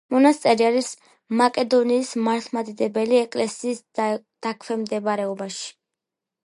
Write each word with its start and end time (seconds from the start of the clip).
მონასტერი 0.13 0.65
არის 0.69 0.87
მაკედონიის 1.41 2.13
მართლმადიდებელი 2.29 3.21
ეკლესიის 3.27 3.83
დაქვემდებარებაში. 4.03 5.71